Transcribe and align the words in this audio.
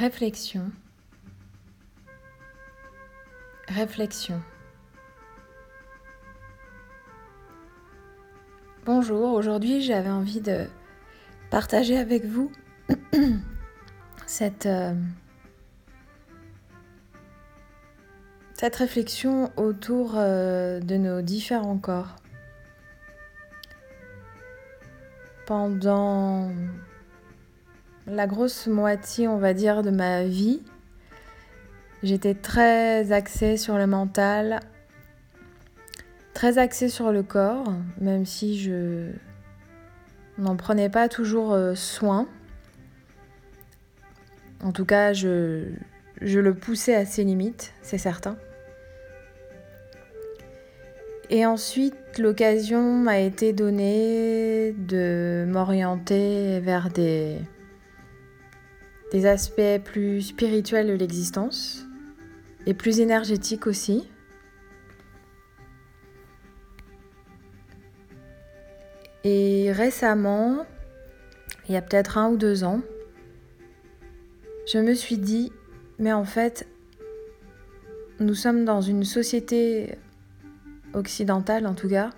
Réflexion. 0.00 0.72
Réflexion. 3.68 4.40
Bonjour, 8.86 9.34
aujourd'hui 9.34 9.82
j'avais 9.82 10.08
envie 10.08 10.40
de 10.40 10.64
partager 11.50 11.98
avec 11.98 12.24
vous 12.24 12.50
cette, 14.26 14.64
euh, 14.64 14.94
cette 18.54 18.76
réflexion 18.76 19.52
autour 19.58 20.14
euh, 20.16 20.80
de 20.80 20.96
nos 20.96 21.20
différents 21.20 21.76
corps. 21.76 22.16
Pendant 25.44 26.50
la 28.06 28.26
grosse 28.26 28.66
moitié, 28.66 29.28
on 29.28 29.38
va 29.38 29.54
dire, 29.54 29.82
de 29.82 29.90
ma 29.90 30.24
vie, 30.24 30.62
j'étais 32.02 32.34
très 32.34 33.12
axée 33.12 33.56
sur 33.56 33.76
le 33.76 33.86
mental, 33.86 34.60
très 36.34 36.58
axée 36.58 36.88
sur 36.88 37.12
le 37.12 37.22
corps, 37.22 37.72
même 38.00 38.26
si 38.26 38.58
je 38.58 39.10
n'en 40.38 40.56
prenais 40.56 40.88
pas 40.88 41.08
toujours 41.08 41.52
euh, 41.52 41.74
soin. 41.74 42.26
En 44.62 44.72
tout 44.72 44.84
cas, 44.84 45.12
je, 45.12 45.68
je 46.20 46.38
le 46.38 46.54
poussais 46.54 46.94
à 46.94 47.04
ses 47.04 47.24
limites, 47.24 47.72
c'est 47.82 47.98
certain. 47.98 48.36
Et 51.32 51.46
ensuite, 51.46 52.18
l'occasion 52.18 52.82
m'a 52.82 53.20
été 53.20 53.52
donnée 53.52 54.72
de 54.72 55.44
m'orienter 55.46 56.58
vers 56.58 56.90
des, 56.90 57.38
des 59.10 59.26
aspects 59.26 59.82
plus 59.84 60.22
spirituels 60.22 60.86
de 60.86 60.92
l'existence 60.94 61.86
et 62.66 62.74
plus 62.74 63.00
énergétiques 63.00 63.66
aussi. 63.66 64.08
Et 69.24 69.70
récemment, 69.72 70.64
il 71.68 71.74
y 71.74 71.76
a 71.76 71.82
peut-être 71.82 72.18
un 72.18 72.30
ou 72.30 72.36
deux 72.36 72.64
ans, 72.64 72.80
je 74.72 74.78
me 74.78 74.94
suis 74.94 75.18
dit, 75.18 75.52
mais 75.98 76.12
en 76.12 76.24
fait, 76.24 76.66
nous 78.20 78.34
sommes 78.34 78.64
dans 78.64 78.80
une 78.80 79.04
société 79.04 79.96
occidentale 80.94 81.66
en 81.66 81.74
tout 81.74 81.88
cas, 81.88 82.10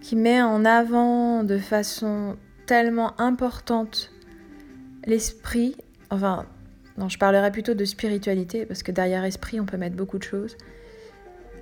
qui 0.00 0.16
met 0.16 0.42
en 0.42 0.64
avant 0.64 1.44
de 1.44 1.58
façon 1.58 2.36
tellement 2.66 3.18
importante 3.20 4.12
l'esprit, 5.08 5.74
enfin, 6.10 6.46
non, 6.98 7.08
je 7.08 7.18
parlerai 7.18 7.50
plutôt 7.50 7.74
de 7.74 7.84
spiritualité, 7.84 8.66
parce 8.66 8.82
que 8.82 8.92
derrière 8.92 9.24
esprit, 9.24 9.58
on 9.58 9.64
peut 9.64 9.76
mettre 9.76 9.96
beaucoup 9.96 10.18
de 10.18 10.22
choses. 10.24 10.56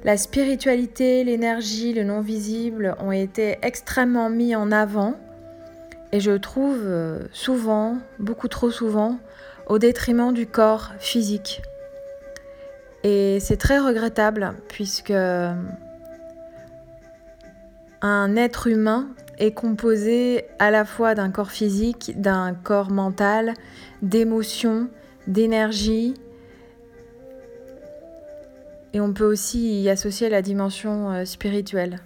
La 0.05 0.17
spiritualité, 0.17 1.25
l'énergie, 1.25 1.93
le 1.95 2.05
non-visible 2.05 2.97
ont 3.01 3.13
été 3.13 3.59
extrêmement 3.63 4.29
mis 4.29 4.55
en 4.55 4.73
avant, 4.73 5.15
et 6.13 6.21
je 6.21 6.33
trouve 6.33 6.81
euh, 6.83 7.21
souvent, 7.33 7.99
beaucoup 8.19 8.49
trop 8.49 8.71
souvent, 8.71 9.19
au 9.67 9.79
détriment 9.79 10.33
du 10.33 10.47
corps 10.47 10.93
physique. 10.99 11.63
Et 13.05 13.39
c'est 13.41 13.57
très 13.57 13.79
regrettable, 13.79 14.55
puisque 14.69 15.15
un 18.03 18.37
être 18.37 18.67
humain 18.67 19.09
est 19.39 19.53
composé 19.53 20.45
à 20.59 20.71
la 20.71 20.85
fois 20.85 21.15
d'un 21.15 21.31
corps 21.31 21.51
physique, 21.51 22.21
d'un 22.21 22.55
corps 22.55 22.91
mental, 22.91 23.55
d'émotions, 24.03 24.89
d'énergie. 25.27 26.15
Et 28.93 29.01
on 29.01 29.13
peut 29.13 29.25
aussi 29.25 29.83
y 29.83 29.91
associer 29.91 30.29
la 30.29 30.43
dimension 30.43 31.11
euh, 31.11 31.25
spirituelle. 31.25 32.01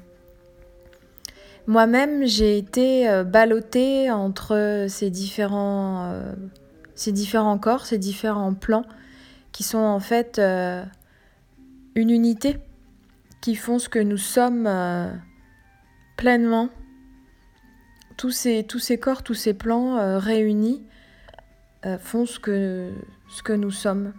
Moi-même, 1.66 2.24
j'ai 2.24 2.58
été 2.58 3.08
euh, 3.08 3.22
ballottée 3.22 4.10
entre 4.10 4.86
ces 4.88 5.10
différents, 5.10 6.10
euh, 6.10 6.32
ces 6.94 7.12
différents 7.12 7.58
corps, 7.58 7.86
ces 7.86 7.98
différents 7.98 8.54
plans, 8.54 8.84
qui 9.52 9.62
sont 9.62 9.78
en 9.78 10.00
fait 10.00 10.40
une 11.96 12.10
unité, 12.10 12.56
qui 13.40 13.56
font 13.56 13.78
ce 13.78 13.88
que 13.88 13.98
nous 13.98 14.16
sommes 14.16 14.68
pleinement 16.16 16.68
tous 18.16 18.30
ces, 18.30 18.98
corps, 19.00 19.22
tous 19.22 19.34
ces 19.34 19.54
plans 19.54 19.96
euh, 19.96 20.18
réunis 20.18 20.82
euh, 21.86 21.98
font 21.98 22.26
ce 22.26 22.38
que, 22.38 22.92
ce 23.28 23.42
que 23.42 23.52
nous 23.52 23.70
sommes. 23.70 24.12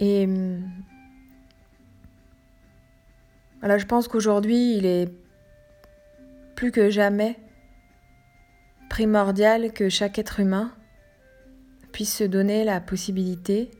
Et 0.00 0.28
voilà, 3.60 3.78
je 3.78 3.86
pense 3.86 4.08
qu'aujourd'hui, 4.08 4.76
il 4.76 4.84
est 4.84 5.08
plus 6.56 6.70
que 6.70 6.90
jamais 6.90 7.38
primordial 8.90 9.72
que 9.72 9.88
chaque 9.88 10.18
être 10.18 10.40
humain 10.40 10.72
puisse 11.90 12.14
se 12.14 12.24
donner 12.24 12.64
la 12.64 12.80
possibilité 12.80 13.70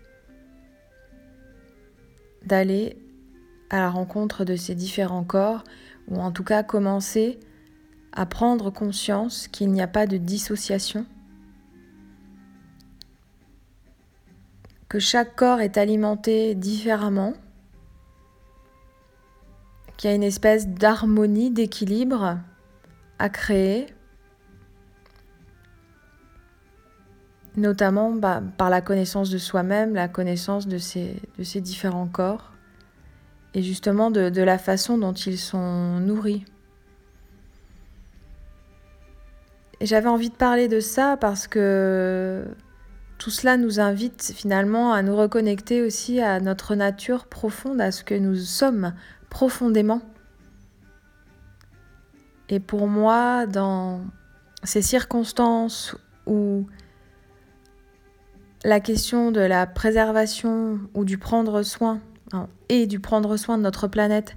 d'aller 2.47 2.97
à 3.71 3.81
la 3.81 3.91
rencontre 3.91 4.45
de 4.45 4.57
ces 4.57 4.75
différents 4.75 5.25
corps, 5.25 5.65
ou 6.09 6.21
en 6.21 6.31
tout 6.31 6.45
cas 6.45 6.63
commencer 6.63 7.39
à 8.13 8.27
prendre 8.27 8.71
conscience 8.71 9.49
qu'il 9.49 9.71
n'y 9.73 9.83
a 9.83 9.89
pas 9.89 10.07
de 10.07 10.17
dissociation, 10.17 11.07
que 14.89 14.99
chaque 14.99 15.35
corps 15.35 15.61
est 15.61 15.77
alimenté 15.77 16.55
différemment, 16.55 17.35
qu'il 19.97 20.11
y 20.11 20.13
a 20.13 20.17
une 20.17 20.23
espèce 20.23 20.69
d'harmonie, 20.69 21.51
d'équilibre 21.51 22.39
à 23.19 23.29
créer, 23.29 23.87
notamment 27.57 28.13
bah, 28.13 28.43
par 28.57 28.71
la 28.71 28.81
connaissance 28.81 29.31
de 29.31 29.39
soi-même, 29.39 29.95
la 29.95 30.09
connaissance 30.09 30.67
de 30.67 30.79
ces, 30.79 31.21
de 31.39 31.45
ces 31.45 31.61
différents 31.61 32.09
corps 32.09 32.54
et 33.55 33.63
justement 33.63 34.11
de, 34.11 34.43
la 34.43 34.59
façon 34.59 34.99
dont 34.99 35.13
ils 35.13 35.39
sont 35.39 36.01
nourris. 36.01 36.45
J'avais 39.81 40.09
envie 40.09 40.31
de 40.31 40.35
parler 40.35 40.67
de 40.67 40.81
ça 40.81 41.17
parce 41.17 41.47
que 41.47 42.45
tout 43.19 43.31
cela 43.31 43.57
nous 43.57 43.81
invite 43.81 44.33
finalement 44.35 44.93
à 44.93 45.03
nous 45.03 45.17
reconnecter 45.17 45.83
aussi 45.83 46.21
à 46.21 46.41
notre 46.41 46.75
nature 46.75 47.27
profonde, 47.27 47.81
à 47.81 47.93
ce 47.93 48.03
que 48.03 48.15
nous 48.15 48.37
sommes 48.37 48.93
profondément. 49.31 50.03
Et 52.49 52.61
pour 52.61 52.89
moi, 52.89 53.47
dans 53.47 54.01
ces 54.65 54.83
circonstances 54.83 55.97
où 56.27 56.67
la 58.65 58.81
question 58.81 59.31
de 59.31 59.41
la 59.41 59.67
préservation 59.67 60.81
ou 60.95 61.05
du 61.05 61.19
prendre 61.19 61.63
soin 61.63 62.01
Et 62.69 62.87
du 62.87 63.01
prendre 63.01 63.37
soin 63.37 63.59
de 63.59 63.63
notre 63.63 63.89
planète 63.89 64.37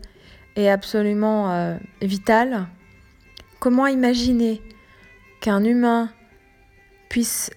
est 0.56 0.70
absolument 0.70 1.52
euh, 1.52 1.78
vital. 2.02 2.68
Comment 3.60 3.88
imaginer 3.88 4.62
qu'un 5.42 5.64
humain 5.64 6.10
puisse 7.10 7.52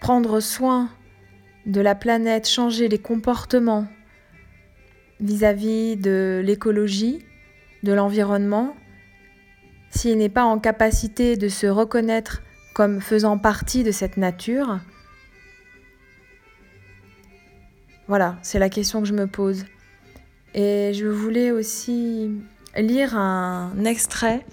prendre 0.00 0.40
soin 0.40 0.90
de 1.66 1.80
la 1.80 1.94
planète, 1.94 2.48
changer 2.48 2.88
les 2.88 2.98
comportements 2.98 3.86
vis-à-vis 5.20 5.96
de 5.96 6.40
l'écologie, 6.44 7.24
de 7.82 7.92
l'environnement, 7.92 8.74
s'il 9.90 10.18
n'est 10.18 10.28
pas 10.28 10.44
en 10.44 10.58
capacité 10.58 11.36
de 11.36 11.48
se 11.48 11.66
reconnaître 11.66 12.42
comme 12.74 13.00
faisant 13.00 13.38
partie 13.38 13.82
de 13.82 13.90
cette 13.90 14.16
nature, 14.16 14.78
Voilà, 18.08 18.38
c'est 18.40 18.58
la 18.58 18.70
question 18.70 19.02
que 19.02 19.06
je 19.06 19.12
me 19.12 19.26
pose. 19.26 19.66
Et 20.54 20.92
je 20.94 21.06
voulais 21.06 21.50
aussi 21.50 22.30
lire 22.74 23.14
un 23.14 23.84
extrait 23.84 24.46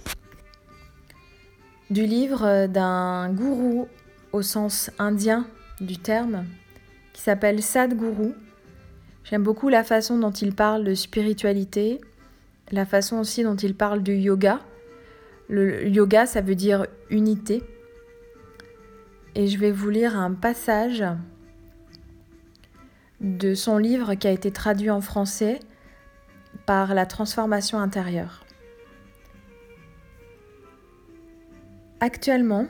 du 1.89 2.05
livre 2.05 2.67
d'un 2.67 3.31
gourou 3.31 3.87
au 4.33 4.41
sens 4.41 4.91
indien 4.99 5.47
du 5.79 5.97
terme, 5.97 6.45
qui 7.13 7.21
s'appelle 7.21 7.63
Sadhguru. 7.63 8.33
J'aime 9.23 9.43
beaucoup 9.43 9.69
la 9.69 9.85
façon 9.85 10.19
dont 10.19 10.31
il 10.31 10.53
parle 10.53 10.83
de 10.83 10.93
spiritualité, 10.93 12.01
la 12.71 12.85
façon 12.85 13.19
aussi 13.19 13.43
dont 13.43 13.55
il 13.55 13.73
parle 13.73 14.03
du 14.03 14.15
yoga. 14.15 14.59
Le 15.47 15.87
yoga, 15.87 16.25
ça 16.25 16.41
veut 16.41 16.55
dire 16.55 16.87
unité. 17.09 17.63
Et 19.33 19.47
je 19.47 19.57
vais 19.57 19.71
vous 19.71 19.89
lire 19.89 20.19
un 20.19 20.33
passage 20.33 21.05
de 23.21 23.55
son 23.55 23.77
livre 23.77 24.15
qui 24.15 24.27
a 24.27 24.31
été 24.31 24.51
traduit 24.51 24.89
en 24.89 25.01
français 25.01 25.59
par 26.65 26.93
La 26.93 27.05
transformation 27.05 27.79
intérieure. 27.79 28.45
Actuellement, 31.99 32.67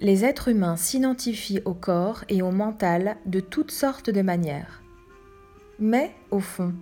les 0.00 0.24
êtres 0.24 0.48
humains 0.48 0.76
s'identifient 0.76 1.60
au 1.64 1.74
corps 1.74 2.24
et 2.28 2.42
au 2.42 2.50
mental 2.50 3.16
de 3.26 3.40
toutes 3.40 3.70
sortes 3.70 4.10
de 4.10 4.22
manières. 4.22 4.82
Mais, 5.78 6.14
au 6.30 6.40
fond, 6.40 6.72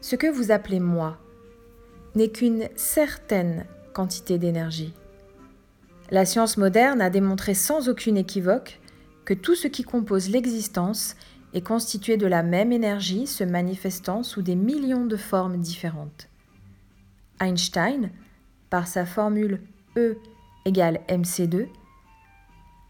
ce 0.00 0.16
que 0.16 0.26
vous 0.26 0.50
appelez 0.50 0.80
moi 0.80 1.18
n'est 2.14 2.30
qu'une 2.30 2.68
certaine 2.74 3.64
quantité 3.92 4.38
d'énergie. 4.38 4.94
La 6.10 6.24
science 6.24 6.56
moderne 6.56 7.00
a 7.00 7.10
démontré 7.10 7.54
sans 7.54 7.88
aucune 7.88 8.16
équivoque 8.16 8.80
que 9.24 9.34
tout 9.34 9.54
ce 9.54 9.68
qui 9.68 9.82
compose 9.82 10.30
l'existence 10.30 11.16
est 11.54 11.66
constitué 11.66 12.16
de 12.16 12.26
la 12.26 12.42
même 12.42 12.72
énergie 12.72 13.26
se 13.26 13.44
manifestant 13.44 14.22
sous 14.22 14.42
des 14.42 14.56
millions 14.56 15.06
de 15.06 15.16
formes 15.16 15.58
différentes. 15.58 16.28
Einstein, 17.40 18.10
par 18.70 18.86
sa 18.86 19.06
formule 19.06 19.60
E 19.96 20.18
égale 20.64 21.00
mc2, 21.08 21.68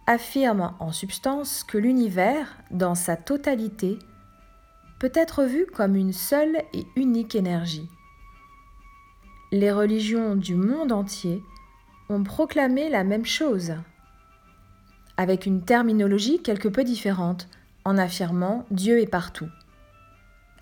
affirme 0.07 0.75
en 0.81 0.91
substance 0.91 1.63
que 1.65 1.79
l'univers, 1.79 2.57
dans 2.71 2.95
sa 2.95 3.17
totalité, 3.17 3.99
peut 4.99 5.13
être 5.15 5.45
vu 5.45 5.67
comme 5.67 5.95
une 5.95 6.13
seule 6.13 6.63
et 6.73 6.87
unique 6.97 7.35
énergie. 7.35 7.89
Les 9.53 9.71
religions 9.71 10.35
du 10.35 10.55
monde 10.55 10.93
entier 10.93 11.43
ont 12.09 12.23
proclamé 12.23 12.89
la 12.89 13.05
même 13.05 13.27
chose, 13.27 13.75
avec 15.17 15.47
une 15.47 15.63
terminologie 15.63 16.43
quelque 16.43 16.69
peu 16.69 16.85
différente, 16.85 17.49
en 17.89 17.97
affirmant 17.97 18.67
Dieu 18.71 19.01
est 19.01 19.11
partout. 19.11 19.49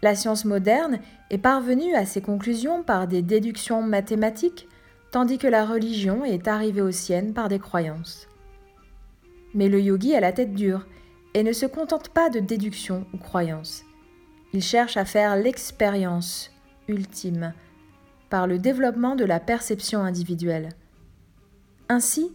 La 0.01 0.15
science 0.15 0.45
moderne 0.45 1.01
est 1.31 1.39
parvenue 1.39 1.93
à 1.97 2.07
ces 2.07 2.23
conclusions 2.23 2.85
par 2.85 3.09
des 3.09 3.21
déductions 3.21 3.83
mathématiques, 3.83 4.69
tandis 5.11 5.37
que 5.37 5.49
la 5.49 5.67
religion 5.67 6.25
est 6.25 6.47
arrivée 6.47 6.83
aux 6.83 6.93
siennes 6.93 7.35
par 7.35 7.49
des 7.49 7.59
croyances. 7.59 8.29
Mais 9.55 9.69
le 9.69 9.81
yogi 9.81 10.15
a 10.15 10.21
la 10.21 10.31
tête 10.31 10.55
dure 10.55 10.87
et 11.35 11.43
ne 11.43 11.53
se 11.53 11.67
contente 11.67 12.11
pas 12.11 12.31
de 12.31 12.39
déductions 12.39 13.07
ou 13.13 13.17
croyances. 13.17 13.83
Il 14.53 14.63
cherche 14.63 14.97
à 14.97 15.05
faire 15.05 15.35
l'expérience 15.35 16.53
ultime 16.87 17.55
par 18.31 18.47
le 18.47 18.61
développement 18.61 19.17
de 19.17 19.25
la 19.25 19.41
perception 19.41 20.01
individuelle. 20.01 20.69
Ainsi, 21.89 22.33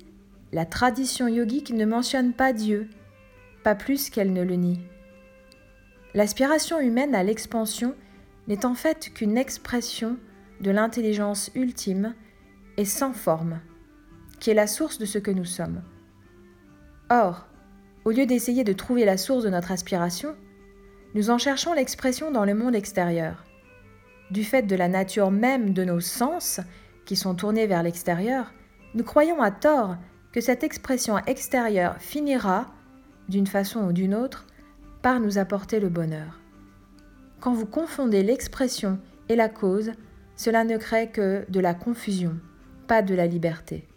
la 0.52 0.66
tradition 0.66 1.30
yogique 1.30 1.72
ne 1.72 1.86
mentionne 1.86 2.34
pas 2.34 2.52
Dieu, 2.52 2.90
pas 3.64 3.76
plus 3.76 4.10
qu'elle 4.10 4.34
ne 4.34 4.44
le 4.44 4.56
nie. 4.56 4.80
L'aspiration 6.14 6.80
humaine 6.80 7.16
à 7.16 7.24
l'expansion 7.24 7.96
n'est 8.48 8.66
en 8.66 8.74
fait 8.74 9.12
qu'une 9.14 9.38
expression 9.38 10.18
de 10.60 10.72
l'intelligence 10.72 11.52
ultime 11.56 12.14
et 12.78 12.86
sans 12.86 13.14
forme, 13.14 13.60
qui 14.40 14.50
est 14.50 14.56
la 14.56 14.68
source 14.68 14.98
de 14.98 15.06
ce 15.06 15.20
que 15.20 15.32
nous 15.32 15.46
sommes. 15.46 15.82
Or, 17.10 17.48
au 18.06 18.12
lieu 18.12 18.26
d'essayer 18.26 18.64
de 18.64 18.74
trouver 18.74 19.06
la 19.06 19.18
source 19.18 19.44
de 19.44 19.50
notre 19.50 19.72
aspiration, 19.72 20.36
nous 21.14 21.30
en 21.30 21.38
cherchons 21.38 21.74
l'expression 21.74 22.32
dans 22.32 22.46
le 22.46 22.54
monde 22.54 22.76
extérieur. 22.76 23.44
Du 24.32 24.44
fait 24.44 24.64
de 24.64 24.76
la 24.76 24.88
nature 24.88 25.30
même 25.30 25.74
de 25.74 25.84
nos 25.84 26.00
sens, 26.00 26.62
qui 27.06 27.16
sont 27.16 27.36
tournés 27.36 27.68
vers 27.68 27.84
l'extérieur, 27.84 28.54
nous 28.94 29.04
croyons 29.04 29.42
à 29.42 29.52
tort 29.52 29.98
que 30.32 30.42
cette 30.42 30.64
expression 30.64 31.18
extérieure 31.26 31.98
finira, 32.00 32.68
d'une 33.32 33.48
façon 33.48 33.80
ou 33.88 33.94
d'une 33.94 34.14
autre, 34.14 34.46
par 35.02 35.20
nous 35.20 35.40
apporter 35.40 35.80
le 35.80 35.90
bonheur. 35.90 36.40
Quand 37.40 37.54
vous 37.54 37.66
confondez 37.66 38.22
l'expression 38.22 39.00
et 39.30 39.36
la 39.36 39.50
cause, 39.50 39.94
cela 40.36 40.64
ne 40.64 40.78
crée 40.78 41.10
que 41.10 41.46
de 41.50 41.60
la 41.60 41.74
confusion, 41.74 42.38
pas 42.88 43.02
de 43.02 43.16
la 43.16 43.26
liberté. 43.26 43.88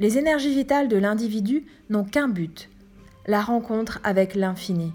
Les 0.00 0.18
énergies 0.18 0.54
vitales 0.54 0.88
de 0.88 0.96
l'individu 0.96 1.66
n'ont 1.90 2.04
qu'un 2.04 2.28
but, 2.28 2.68
la 3.26 3.40
rencontre 3.40 4.00
avec 4.02 4.34
l'infini, 4.34 4.92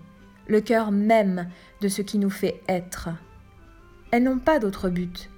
le 0.47 0.59
cœur 0.59 0.91
même 0.91 1.47
de 1.81 1.87
ce 1.87 2.01
qui 2.01 2.17
nous 2.17 2.29
fait 2.29 2.61
être. 2.67 3.09
Elles 4.11 4.23
n'ont 4.23 4.39
pas 4.39 4.59
d'autre 4.59 4.89
but. 4.89 5.29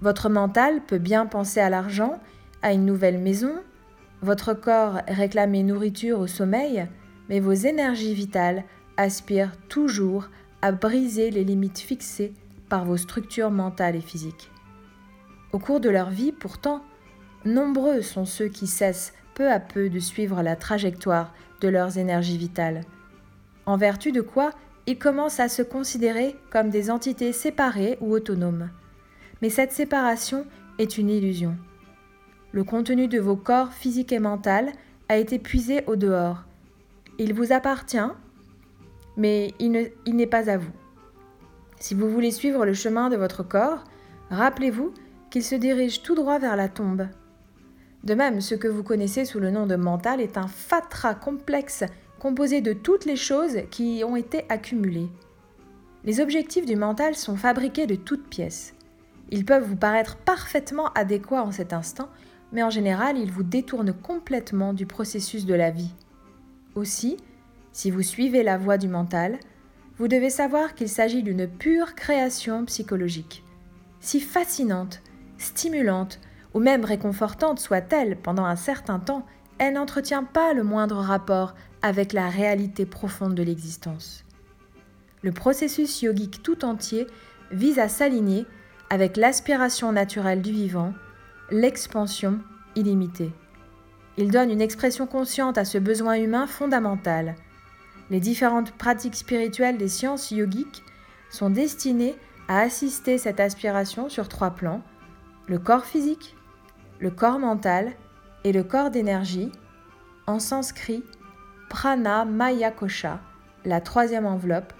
Votre 0.00 0.28
mental 0.28 0.82
peut 0.86 0.98
bien 0.98 1.26
penser 1.26 1.60
à 1.60 1.70
l'argent 1.70 2.20
à 2.62 2.72
une 2.72 2.84
nouvelle 2.84 3.18
maison, 3.18 3.54
votre 4.22 4.52
corps 4.52 5.00
réclamer 5.08 5.62
nourriture 5.62 6.20
au 6.20 6.26
sommeil, 6.26 6.86
mais 7.30 7.40
vos 7.40 7.52
énergies 7.52 8.12
vitales 8.12 8.64
aspirent 8.96 9.56
toujours 9.68 10.28
à 10.60 10.72
briser 10.72 11.30
les 11.30 11.44
limites 11.44 11.78
fixées 11.78 12.34
par 12.68 12.84
vos 12.84 12.96
structures 12.96 13.52
mentales 13.52 13.96
et 13.96 14.02
physiques. 14.02 14.50
Au 15.52 15.58
cours 15.58 15.80
de 15.80 15.88
leur 15.88 16.10
vie, 16.10 16.32
pourtant, 16.32 16.84
nombreux 17.44 18.02
sont 18.02 18.26
ceux 18.26 18.48
qui 18.48 18.66
cessent 18.66 19.14
peu 19.34 19.50
à 19.50 19.60
peu 19.60 19.88
de 19.88 20.00
suivre 20.00 20.42
la 20.42 20.56
trajectoire 20.56 21.32
de 21.60 21.68
leurs 21.68 21.98
énergies 21.98 22.36
vitales, 22.36 22.82
en 23.64 23.76
vertu 23.76 24.12
de 24.12 24.20
quoi 24.20 24.50
ils 24.86 24.98
commencent 24.98 25.40
à 25.40 25.48
se 25.48 25.62
considérer 25.62 26.36
comme 26.50 26.68
des 26.68 26.90
entités 26.90 27.32
séparées 27.32 27.96
ou 28.00 28.12
autonomes. 28.12 28.70
Mais 29.40 29.50
cette 29.50 29.72
séparation 29.72 30.46
est 30.78 30.98
une 30.98 31.10
illusion. 31.10 31.56
Le 32.50 32.64
contenu 32.64 33.06
de 33.06 33.20
vos 33.20 33.36
corps 33.36 33.72
physique 33.72 34.12
et 34.12 34.18
mental 34.18 34.72
a 35.08 35.16
été 35.16 35.38
puisé 35.38 35.84
au 35.86 35.94
dehors. 35.94 36.44
Il 37.22 37.34
vous 37.34 37.52
appartient, 37.52 37.98
mais 39.18 39.52
il 39.58 39.72
n'est 40.16 40.26
pas 40.26 40.48
à 40.48 40.56
vous. 40.56 40.72
Si 41.78 41.94
vous 41.94 42.08
voulez 42.08 42.30
suivre 42.30 42.64
le 42.64 42.72
chemin 42.72 43.10
de 43.10 43.16
votre 43.16 43.42
corps, 43.42 43.84
rappelez-vous 44.30 44.94
qu'il 45.28 45.44
se 45.44 45.54
dirige 45.54 46.02
tout 46.02 46.14
droit 46.14 46.38
vers 46.38 46.56
la 46.56 46.70
tombe. 46.70 47.08
De 48.04 48.14
même, 48.14 48.40
ce 48.40 48.54
que 48.54 48.68
vous 48.68 48.82
connaissez 48.82 49.26
sous 49.26 49.38
le 49.38 49.50
nom 49.50 49.66
de 49.66 49.76
mental 49.76 50.22
est 50.22 50.38
un 50.38 50.48
fatras 50.48 51.14
complexe 51.14 51.84
composé 52.18 52.62
de 52.62 52.72
toutes 52.72 53.04
les 53.04 53.16
choses 53.16 53.58
qui 53.70 54.02
ont 54.02 54.16
été 54.16 54.46
accumulées. 54.48 55.10
Les 56.04 56.20
objectifs 56.20 56.64
du 56.64 56.76
mental 56.76 57.14
sont 57.14 57.36
fabriqués 57.36 57.86
de 57.86 57.96
toutes 57.96 58.30
pièces. 58.30 58.72
Ils 59.30 59.44
peuvent 59.44 59.68
vous 59.68 59.76
paraître 59.76 60.16
parfaitement 60.16 60.90
adéquats 60.94 61.44
en 61.44 61.52
cet 61.52 61.74
instant, 61.74 62.08
mais 62.50 62.62
en 62.62 62.70
général, 62.70 63.18
ils 63.18 63.30
vous 63.30 63.42
détournent 63.42 63.92
complètement 63.92 64.72
du 64.72 64.86
processus 64.86 65.44
de 65.44 65.54
la 65.54 65.70
vie. 65.70 65.92
Aussi, 66.74 67.16
si 67.72 67.90
vous 67.90 68.02
suivez 68.02 68.42
la 68.42 68.58
voie 68.58 68.78
du 68.78 68.88
mental, 68.88 69.38
vous 69.96 70.08
devez 70.08 70.30
savoir 70.30 70.74
qu'il 70.74 70.88
s'agit 70.88 71.22
d'une 71.22 71.46
pure 71.46 71.94
création 71.94 72.64
psychologique. 72.64 73.44
Si 74.00 74.20
fascinante, 74.20 75.02
stimulante 75.36 76.20
ou 76.54 76.60
même 76.60 76.84
réconfortante 76.84 77.60
soit-elle 77.60 78.16
pendant 78.16 78.44
un 78.44 78.56
certain 78.56 78.98
temps, 78.98 79.26
elle 79.58 79.74
n'entretient 79.74 80.24
pas 80.24 80.54
le 80.54 80.62
moindre 80.62 80.96
rapport 80.96 81.54
avec 81.82 82.12
la 82.12 82.28
réalité 82.28 82.86
profonde 82.86 83.34
de 83.34 83.42
l'existence. 83.42 84.24
Le 85.22 85.32
processus 85.32 86.00
yogique 86.00 86.42
tout 86.42 86.64
entier 86.64 87.06
vise 87.50 87.78
à 87.78 87.88
s'aligner 87.88 88.46
avec 88.88 89.16
l'aspiration 89.16 89.92
naturelle 89.92 90.40
du 90.40 90.50
vivant 90.50 90.94
l'expansion 91.50 92.38
illimitée. 92.76 93.32
Il 94.16 94.30
donne 94.30 94.50
une 94.50 94.60
expression 94.60 95.06
consciente 95.06 95.58
à 95.58 95.64
ce 95.64 95.78
besoin 95.78 96.14
humain 96.14 96.46
fondamental. 96.46 97.36
Les 98.10 98.20
différentes 98.20 98.72
pratiques 98.72 99.16
spirituelles 99.16 99.78
des 99.78 99.88
sciences 99.88 100.30
yogiques 100.30 100.82
sont 101.30 101.50
destinées 101.50 102.16
à 102.48 102.60
assister 102.60 103.18
cette 103.18 103.40
aspiration 103.40 104.08
sur 104.08 104.28
trois 104.28 104.50
plans, 104.50 104.82
le 105.46 105.58
corps 105.58 105.84
physique, 105.84 106.36
le 106.98 107.10
corps 107.10 107.38
mental 107.38 107.92
et 108.44 108.52
le 108.52 108.64
corps 108.64 108.90
d'énergie, 108.90 109.52
en 110.26 110.38
sanskrit 110.38 111.04
prana 111.68 112.24
maya 112.24 112.70
kosha, 112.70 113.20
la 113.64 113.80
troisième 113.80 114.26
enveloppe 114.26 114.72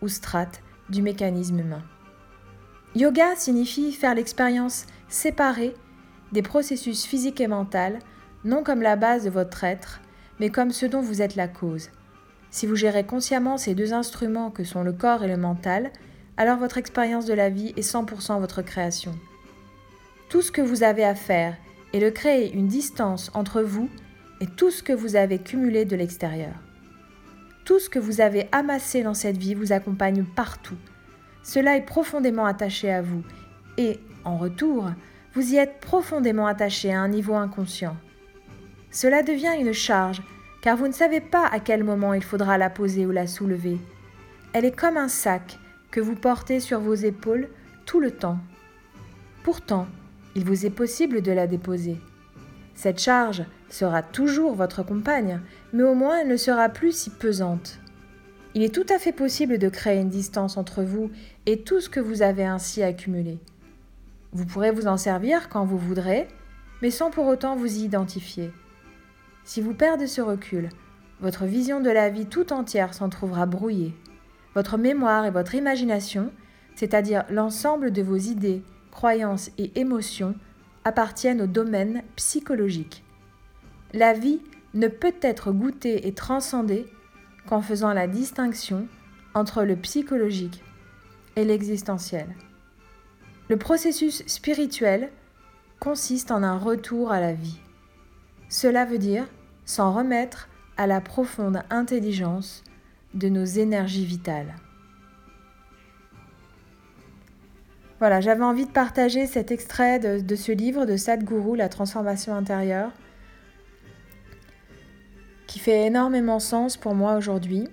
ou 0.00 0.08
strate 0.08 0.62
du 0.88 1.02
mécanisme 1.02 1.60
humain. 1.60 1.82
Yoga 2.94 3.36
signifie 3.36 3.92
faire 3.92 4.14
l'expérience 4.14 4.86
séparée 5.08 5.74
des 6.32 6.42
processus 6.42 7.04
physiques 7.04 7.40
et 7.40 7.46
mentaux, 7.46 7.98
non 8.44 8.62
comme 8.62 8.82
la 8.82 8.96
base 8.96 9.24
de 9.24 9.30
votre 9.30 9.64
être, 9.64 10.00
mais 10.40 10.50
comme 10.50 10.72
ce 10.72 10.86
dont 10.86 11.00
vous 11.00 11.22
êtes 11.22 11.36
la 11.36 11.48
cause. 11.48 11.90
Si 12.50 12.66
vous 12.66 12.76
gérez 12.76 13.04
consciemment 13.04 13.56
ces 13.56 13.74
deux 13.74 13.92
instruments 13.92 14.50
que 14.50 14.64
sont 14.64 14.82
le 14.82 14.92
corps 14.92 15.24
et 15.24 15.28
le 15.28 15.36
mental, 15.36 15.90
alors 16.36 16.58
votre 16.58 16.78
expérience 16.78 17.26
de 17.26 17.34
la 17.34 17.50
vie 17.50 17.72
est 17.76 17.80
100% 17.80 18.40
votre 18.40 18.62
création. 18.62 19.14
Tout 20.28 20.42
ce 20.42 20.52
que 20.52 20.62
vous 20.62 20.82
avez 20.82 21.04
à 21.04 21.14
faire 21.14 21.56
est 21.92 22.00
de 22.00 22.10
créer 22.10 22.52
une 22.52 22.68
distance 22.68 23.30
entre 23.34 23.62
vous 23.62 23.88
et 24.40 24.46
tout 24.46 24.70
ce 24.70 24.82
que 24.82 24.92
vous 24.92 25.16
avez 25.16 25.38
cumulé 25.38 25.84
de 25.84 25.96
l'extérieur. 25.96 26.54
Tout 27.64 27.78
ce 27.78 27.88
que 27.88 27.98
vous 27.98 28.20
avez 28.20 28.48
amassé 28.50 29.02
dans 29.02 29.14
cette 29.14 29.36
vie 29.36 29.54
vous 29.54 29.72
accompagne 29.72 30.24
partout. 30.24 30.78
Cela 31.42 31.76
est 31.76 31.86
profondément 31.86 32.46
attaché 32.46 32.90
à 32.90 33.02
vous 33.02 33.22
et, 33.78 34.00
en 34.24 34.36
retour, 34.36 34.90
vous 35.34 35.52
y 35.52 35.56
êtes 35.56 35.80
profondément 35.80 36.46
attaché 36.46 36.92
à 36.92 37.00
un 37.00 37.08
niveau 37.08 37.34
inconscient. 37.34 37.96
Cela 38.92 39.22
devient 39.22 39.54
une 39.58 39.72
charge, 39.72 40.22
car 40.60 40.76
vous 40.76 40.86
ne 40.86 40.92
savez 40.92 41.20
pas 41.20 41.46
à 41.46 41.60
quel 41.60 41.82
moment 41.82 42.12
il 42.12 42.22
faudra 42.22 42.58
la 42.58 42.70
poser 42.70 43.06
ou 43.06 43.10
la 43.10 43.26
soulever. 43.26 43.78
Elle 44.52 44.66
est 44.66 44.76
comme 44.76 44.98
un 44.98 45.08
sac 45.08 45.58
que 45.90 46.00
vous 46.00 46.14
portez 46.14 46.60
sur 46.60 46.78
vos 46.78 46.94
épaules 46.94 47.48
tout 47.86 48.00
le 48.00 48.10
temps. 48.10 48.38
Pourtant, 49.42 49.88
il 50.36 50.44
vous 50.44 50.66
est 50.66 50.70
possible 50.70 51.22
de 51.22 51.32
la 51.32 51.46
déposer. 51.46 51.98
Cette 52.74 53.00
charge 53.00 53.44
sera 53.70 54.02
toujours 54.02 54.54
votre 54.54 54.82
compagne, 54.82 55.40
mais 55.72 55.82
au 55.82 55.94
moins 55.94 56.18
elle 56.18 56.28
ne 56.28 56.36
sera 56.36 56.68
plus 56.68 56.92
si 56.92 57.10
pesante. 57.10 57.80
Il 58.54 58.62
est 58.62 58.74
tout 58.74 58.86
à 58.94 58.98
fait 58.98 59.12
possible 59.12 59.56
de 59.56 59.70
créer 59.70 60.00
une 60.00 60.10
distance 60.10 60.58
entre 60.58 60.82
vous 60.82 61.10
et 61.46 61.62
tout 61.62 61.80
ce 61.80 61.88
que 61.88 62.00
vous 62.00 62.20
avez 62.20 62.44
ainsi 62.44 62.82
accumulé. 62.82 63.38
Vous 64.32 64.44
pourrez 64.44 64.70
vous 64.70 64.86
en 64.86 64.98
servir 64.98 65.48
quand 65.48 65.64
vous 65.64 65.78
voudrez, 65.78 66.28
mais 66.82 66.90
sans 66.90 67.10
pour 67.10 67.26
autant 67.26 67.56
vous 67.56 67.78
y 67.78 67.84
identifier. 67.84 68.52
Si 69.44 69.60
vous 69.60 69.74
perdez 69.74 70.06
ce 70.06 70.20
recul, 70.20 70.68
votre 71.20 71.44
vision 71.44 71.80
de 71.80 71.90
la 71.90 72.10
vie 72.10 72.26
tout 72.26 72.52
entière 72.52 72.94
s'en 72.94 73.08
trouvera 73.08 73.46
brouillée. 73.46 73.94
Votre 74.54 74.76
mémoire 74.76 75.24
et 75.24 75.30
votre 75.30 75.54
imagination, 75.54 76.32
c'est-à-dire 76.74 77.24
l'ensemble 77.30 77.90
de 77.90 78.02
vos 78.02 78.16
idées, 78.16 78.62
croyances 78.90 79.50
et 79.58 79.72
émotions, 79.80 80.34
appartiennent 80.84 81.42
au 81.42 81.46
domaine 81.46 82.02
psychologique. 82.16 83.04
La 83.94 84.12
vie 84.12 84.40
ne 84.74 84.88
peut 84.88 85.14
être 85.22 85.52
goûtée 85.52 86.06
et 86.06 86.12
transcendée 86.12 86.86
qu'en 87.46 87.62
faisant 87.62 87.92
la 87.92 88.06
distinction 88.06 88.86
entre 89.34 89.64
le 89.64 89.76
psychologique 89.76 90.62
et 91.36 91.44
l'existentiel. 91.44 92.26
Le 93.48 93.56
processus 93.56 94.26
spirituel 94.26 95.10
consiste 95.80 96.30
en 96.30 96.42
un 96.42 96.58
retour 96.58 97.10
à 97.10 97.20
la 97.20 97.32
vie. 97.32 97.61
Cela 98.52 98.84
veut 98.84 98.98
dire 98.98 99.24
s'en 99.64 99.94
remettre 99.94 100.50
à 100.76 100.86
la 100.86 101.00
profonde 101.00 101.62
intelligence 101.70 102.62
de 103.14 103.30
nos 103.30 103.46
énergies 103.46 104.04
vitales. 104.04 104.54
Voilà, 107.98 108.20
j'avais 108.20 108.44
envie 108.44 108.66
de 108.66 108.70
partager 108.70 109.26
cet 109.26 109.52
extrait 109.52 109.98
de, 109.98 110.36
ce 110.36 110.52
livre 110.52 110.84
de 110.84 110.98
Sadhguru, 110.98 111.56
La 111.56 111.70
transformation 111.70 112.34
intérieure, 112.34 112.90
qui 115.46 115.58
fait 115.58 115.86
énormément 115.86 116.38
sens 116.38 116.76
pour 116.76 116.94
moi 116.94 117.16
aujourd'hui. 117.16 117.68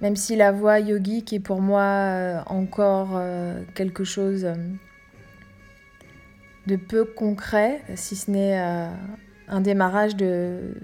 Même 0.00 0.14
si 0.14 0.36
la 0.36 0.52
voie 0.52 0.78
yogique 0.78 1.32
est 1.32 1.40
pour 1.40 1.60
moi 1.60 1.82
euh, 1.82 2.40
encore 2.46 3.16
euh, 3.16 3.64
quelque 3.74 4.04
chose 4.04 4.44
euh, 4.44 4.54
de 6.66 6.76
peu 6.76 7.04
concret, 7.04 7.82
si 7.94 8.16
ce 8.16 8.30
n'est 8.30 8.56
un 9.48 9.60
démarrage 9.60 10.16
de, 10.16 10.74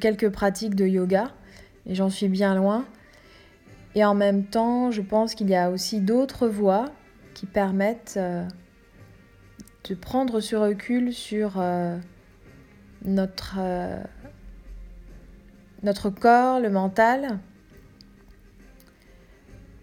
quelques 0.00 0.30
pratiques 0.30 0.74
de 0.74 0.86
yoga, 0.86 1.32
et 1.86 1.94
j'en 1.94 2.08
suis 2.08 2.28
bien 2.28 2.54
loin. 2.54 2.86
Et 3.94 4.04
en 4.04 4.14
même 4.14 4.44
temps, 4.44 4.90
je 4.90 5.02
pense 5.02 5.34
qu'il 5.34 5.50
y 5.50 5.54
a 5.54 5.70
aussi 5.70 6.00
d'autres 6.00 6.48
voies 6.48 6.86
qui 7.34 7.46
permettent 7.46 8.18
de 9.88 9.94
prendre 9.94 10.40
ce 10.40 10.56
recul 10.56 11.12
sur 11.12 11.62
notre, 13.04 13.58
notre 15.82 16.10
corps, 16.10 16.60
le 16.60 16.70
mental, 16.70 17.38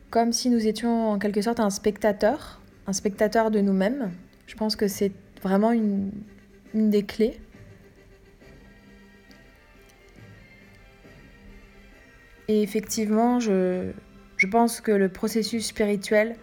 comme 0.10 0.32
si 0.34 0.50
nous 0.50 0.66
étions 0.66 1.10
en 1.12 1.20
quelque 1.20 1.42
sorte 1.42 1.60
un 1.60 1.70
spectateur, 1.70 2.62
un 2.88 2.94
spectateur 2.94 3.52
de 3.52 3.60
nous-mêmes. 3.60 4.12
Je 4.50 4.56
pense 4.56 4.76
que 4.76 4.88
c'est 4.88 5.12
vraiment 5.44 5.72
une, 5.72 6.10
des 6.74 7.04
clés. 7.04 7.40
Et 12.48 12.64
effectivement, 12.64 13.40
je, 13.40 13.92
pense 14.50 14.82
que 14.82 14.92
le 14.92 15.08
processus 15.08 15.68
spirituel 15.68 16.36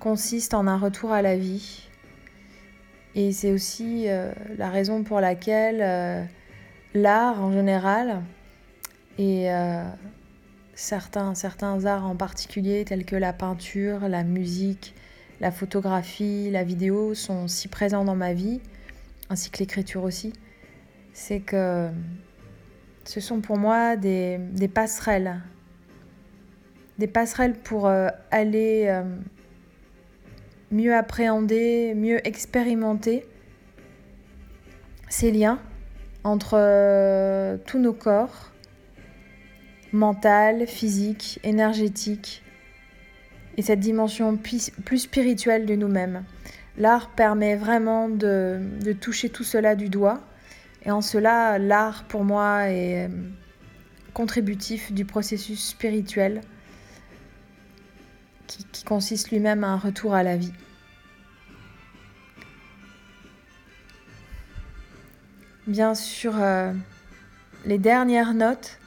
consiste 0.00 0.52
en 0.52 0.66
un 0.66 0.76
retour 0.76 1.12
à 1.12 1.22
la 1.22 1.38
vie. 1.38 1.88
Et 3.14 3.32
c'est 3.32 3.52
aussi 3.52 4.04
euh, 4.06 4.32
la 4.58 4.68
raison 4.68 5.02
pour 5.02 5.22
laquelle 5.22 5.80
euh, 5.80 6.22
l'art 6.92 7.42
en 7.42 7.52
général 7.52 8.20
et 9.16 9.50
euh, 9.50 9.82
certains, 10.74 11.34
certains 11.34 11.86
arts 11.86 12.04
en 12.04 12.16
particulier, 12.16 12.84
tels 12.84 13.06
que 13.06 13.16
la 13.16 13.32
peinture, 13.32 14.10
la 14.10 14.24
musique, 14.24 14.94
la 15.40 15.50
photographie, 15.50 16.50
la 16.50 16.64
vidéo, 16.64 17.14
sont 17.14 17.48
si 17.48 17.68
présents 17.68 18.04
dans 18.04 18.14
ma 18.14 18.32
vie, 18.32 18.60
ainsi 19.30 19.50
que 19.50 19.58
l'écriture 19.58 20.04
aussi, 20.04 20.32
c'est 21.12 21.40
que 21.40 21.88
ce 23.04 23.20
sont 23.20 23.40
pour 23.40 23.56
moi 23.56 23.96
des, 23.96 24.38
passerelles. 24.72 25.40
Des 26.98 27.06
passerelles 27.06 27.54
pour 27.54 27.86
euh, 27.86 28.08
aller 28.30 28.86
euh, 28.88 29.02
mieux 30.70 30.94
appréhender, 30.94 31.94
mieux 31.94 32.26
expérimenter 32.26 33.26
ces 35.08 35.30
liens 35.30 35.60
entre 36.24 37.56
tous 37.66 37.78
nos 37.78 37.92
corps 37.92 38.52
mentale, 39.92 40.66
physique, 40.66 41.40
énergétique, 41.42 42.42
et 43.56 43.62
cette 43.62 43.80
dimension 43.80 44.36
plus 44.36 44.98
spirituelle 44.98 45.66
de 45.66 45.74
nous-mêmes. 45.74 46.24
L'art 46.78 47.10
permet 47.10 47.56
vraiment 47.56 48.08
de, 48.08 48.60
toucher 49.00 49.30
tout 49.30 49.44
cela 49.44 49.74
du 49.74 49.88
doigt, 49.88 50.20
et 50.84 50.90
en 50.90 51.00
cela, 51.00 51.58
l'art 51.58 52.04
pour 52.04 52.22
moi 52.22 52.68
est 52.68 53.06
euh, 53.06 53.08
contributif 54.14 54.92
du 54.92 55.04
processus 55.04 55.68
spirituel 55.68 56.42
qui, 58.46 58.84
consiste 58.84 59.30
lui-même 59.30 59.64
à 59.64 59.68
un 59.68 59.76
retour 59.76 60.14
à 60.14 60.22
la 60.22 60.36
vie. 60.36 60.52
Bien 65.66 65.96
sûr, 65.96 66.34
euh, 66.38 66.72
les 67.64 67.78
dernières 67.78 68.34
notes 68.34 68.78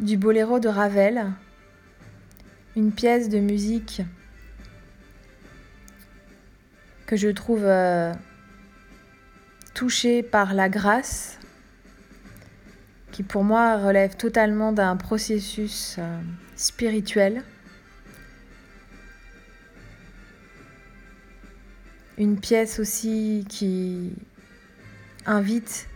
du 0.00 0.16
boléro 0.16 0.58
de 0.58 0.68
Ravel, 0.68 1.26
une 2.76 2.92
pièce 2.92 3.30
de 3.30 3.38
musique 3.38 4.02
que 7.06 7.16
je 7.16 7.28
trouve 7.28 7.64
euh, 7.64 8.12
touchée 9.72 10.22
par 10.22 10.52
la 10.52 10.68
grâce, 10.68 11.38
qui 13.12 13.22
pour 13.22 13.44
moi 13.44 13.78
relève 13.78 14.16
totalement 14.16 14.72
d'un 14.72 14.96
processus 14.96 15.96
euh, 15.98 16.20
spirituel. 16.54 17.42
Une 22.18 22.38
pièce 22.38 22.78
aussi 22.78 23.46
qui 23.48 24.12
invite 25.24 25.88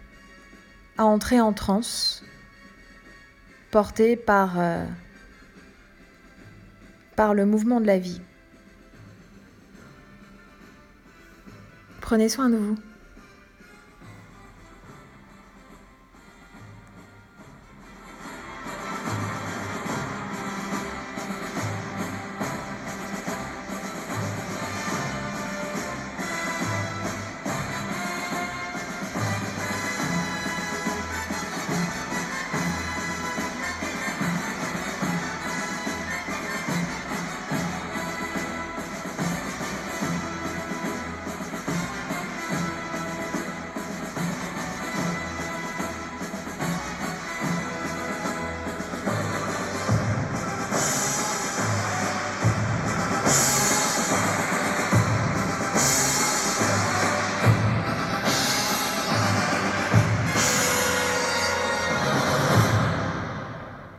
à 0.97 1.05
entrer 1.05 1.41
en 1.41 1.53
transe 1.53 2.25
porté 3.71 4.17
par, 4.17 4.59
euh, 4.59 4.85
par 7.21 7.35
le 7.35 7.45
mouvement 7.45 7.83
de 7.83 7.87
la 7.87 7.99
vie. 7.99 8.23
Prenez 12.00 12.31
soin 12.31 12.49
de 12.49 12.57
vous. 12.57 12.79